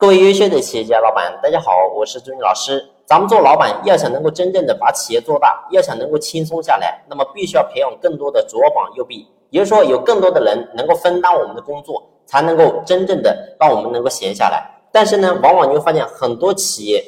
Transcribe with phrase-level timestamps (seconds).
[0.00, 2.82] 各位优秀的企业家老板，大家好，我是朱军老师。
[3.04, 14.66] 咱们做老板，要想能够真正的把企业做大，要想能够轻松下来，那么必须要培养更多的左膀右臂，也就是说，有更多的人能够分担我们的工作，才能够真正的让我们能够闲下来。
[14.90, 17.04] 但是呢，往往你会发现很多企业，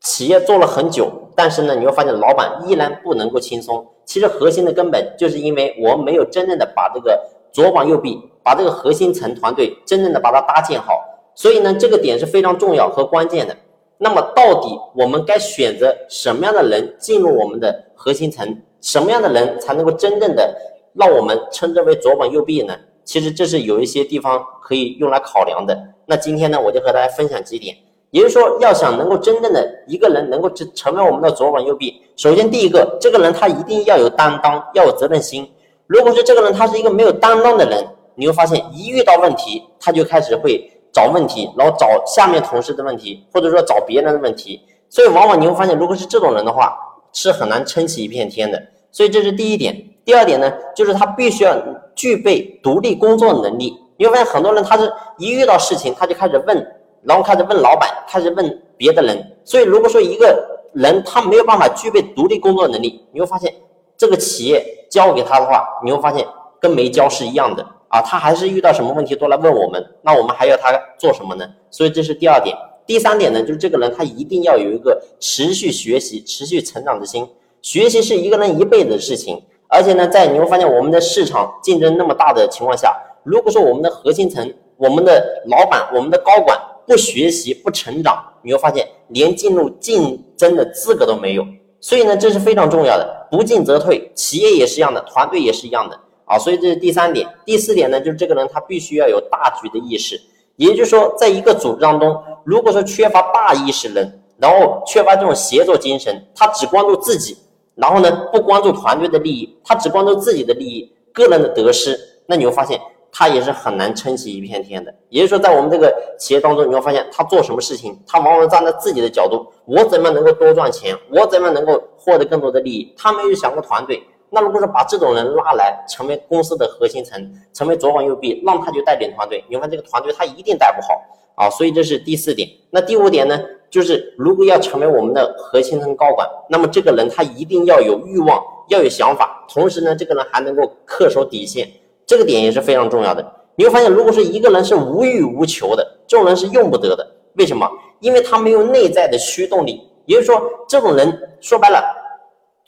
[0.00, 3.86] 企业做了很久，但是呢，你会发现老板依然不能够轻松。
[4.06, 7.20] 其实核心的根本就是因为我们没有真正的把这个
[7.52, 11.04] 左膀右臂，把这个核心层团队真正的把它搭建好。
[11.40, 13.56] 所以呢，这个点是非常重要和关键的。
[13.96, 18.60] 那么，到底我们该选择什么样的人进入我们的核心层？
[18.82, 20.54] 什么样的人才能够真正的
[20.92, 22.76] 让我们称之为左膀右臂呢？
[23.06, 25.74] 其实这是有一些地方可以用来考量的。
[26.04, 27.74] 那今天呢，我就和大家分享几点。
[28.10, 35.50] 也就是说，要想能够真正的一个人能够成为我们的左膀右臂，首先第一个，这个人他一定要有担当，要有责任心。
[35.86, 37.82] 如果说这个人他是一个没有担当的人，
[38.14, 40.70] 你会发现一遇到问题，他就开始会。
[40.92, 46.76] 找问题，然后找下面同事的问题，或者说找别人的问题，所以往往你会发现，如果是这种人的话，
[47.12, 48.60] 是很难撑起一片天的。
[48.92, 49.86] 所以这是第一点。
[50.04, 51.56] 第二点呢，就是他必须要
[51.94, 53.76] 具备独立工作能力。
[53.96, 56.66] 你会发现很多人，他是一遇到事情他就开始问，
[57.02, 59.36] 然后开始问老板，开始问别的人。
[59.44, 63.54] 所以如果说一个人他没有办法具备独立工作能力，你会发现
[63.96, 66.26] 这个企业交给他的话，你会发现
[66.58, 67.64] 跟没交是一样的。
[67.90, 71.44] 啊，他还是遇到什么问题都来问我们，那我们还要他做什么呢？
[71.70, 72.56] 所以这是第二点。
[72.86, 77.28] 第三点呢，就是这个人他一定要有一个持续学习、持续成长的心。
[77.62, 91.44] 学习是一个人一辈子的事情，而且呢，在你会发现我们的市场竞争那么大的情况下，如果说我们的核心层、我们的老板、我们的高管不学习、不成长，你会发现连进入竞争的资格都没有。
[91.80, 94.10] 所以呢，这是非常重要的，不进则退。
[94.14, 95.98] 企业也是一样的，团队也是一样的。
[96.30, 97.26] 啊，所以这是第三点。
[97.44, 100.16] 第四点呢，就是这个人他必须要有大局的意识，
[100.54, 107.36] 也就是说，在一个组织当中，如果说缺乏大意识人，然后缺乏这种协作精神，他只关注自己，
[107.74, 112.80] 然后呢不关注团队的利益，他只关注自己的利益、个人的得失，那你会发现
[113.10, 114.94] 他也是很难撑起一片天的。
[115.08, 124.00] 也就是说，在我们这个企业当中，你会发现他做什么事情，他往往站在自己的角度，我怎么能够多赚钱，我怎么能够获得更多的利益，他没有想过团队。
[124.30, 131.02] 那如果说把这种人拉来成为公司的核心层，成为左膀右臂，让他去带领团队，你看这个团队他一定带不好
[131.34, 131.50] 啊。
[131.50, 132.48] 所以这是第四点。
[132.70, 141.68] 那第五点呢，就是如果要成为我们的核心层高管，那么这个人他一定要有欲望，要有想法，同时呢，这个人还能够恪守底线，
[142.06, 143.34] 这个点也是非常重要的。
[143.56, 147.06] 你会发现，如果说一个人是无欲无求的，这种人是用不得的。
[147.34, 147.68] 为什么？
[147.98, 149.82] 因为他没有内在的驱动力。
[150.06, 151.99] 也就是说，这种人说白了。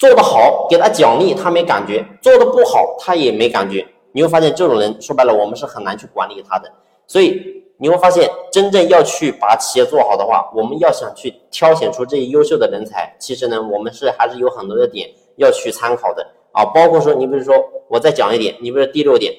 [0.02, 3.86] 做得好，给他奖励，他没感觉；做的不好，他也没感觉。
[4.10, 6.68] 你会发现，这种人说白了，我们是很难去管理他的。
[7.06, 7.40] 所以
[7.78, 16.64] 你会发现，真正要去把企业做好的话，我们要想去挑选出这些优秀的人才，其实呢，我们是还是有很多的点要去参考的啊。
[16.64, 17.54] 包括说，你比如说，
[17.86, 19.32] 我再讲一点，你比如说第六点，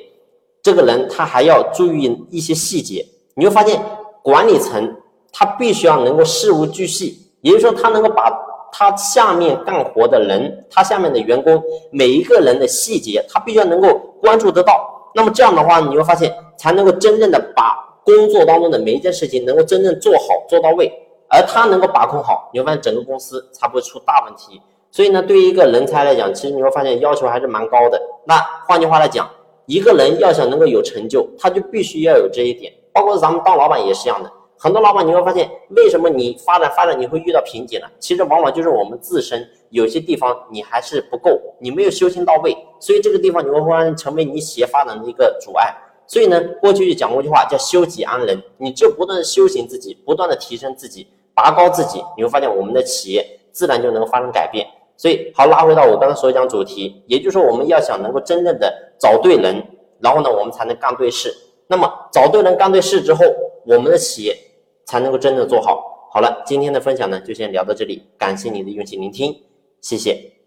[0.61, 3.05] 这个人他还要注意一些细节。
[3.35, 3.77] 你会发现，
[4.21, 4.95] 管理层
[5.33, 8.31] 他必须要能够事无巨细，也就是说，他能够把。
[8.75, 11.61] 他下面干活的人，他下面的员工，
[11.91, 13.87] 每一个人的细节，他必须要能够
[14.19, 14.89] 关注得到。
[15.13, 20.91] 那么这样的话，你会发现才能够真正的把工作当中的每一件事情能够真正做好做到位，
[21.29, 24.59] 而他能够把控好，你会发现整个公司才不会出大问题。
[24.89, 28.01] 所以呢，对于一个人才来讲，其实你会发现要求还是蛮高的。
[28.25, 28.35] 那
[28.67, 29.29] 换句话来讲，
[29.67, 34.31] 一个人要想能够有成就，他就必须要有这一点，包括咱们当老板也是一样的。
[34.57, 37.87] 很多老板你会发现，为什么你发展发展你会遇到瓶颈呢？
[37.99, 45.73] 其实往往就是我们自身有些地方你还是不够，你没有修行到位，所以这个地方你会发现成为你企业发展的一个阻碍。
[46.05, 54.65] 所以呢，过去就讲过一句话叫修己安人，你就不断的修行自己，不断的提升自己，拔高自己，你会发现我们的企业自然就能够发生改变。
[54.95, 59.65] 所以好拉回到我刚才所讲主题，也就是说我们要想能够真正的找对人，
[59.99, 61.33] 然后呢我们才能干对事。
[61.67, 63.25] 那么找对人干对事之后，
[63.65, 64.37] 我们的企业。
[64.85, 66.09] 才能够真正做好。
[66.11, 69.33] 好了，今天的分享呢，就先聊到这里，感谢你的用心聆听，
[69.81, 70.42] 谢谢。